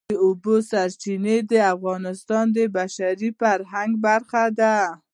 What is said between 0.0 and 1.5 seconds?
د اوبو سرچینې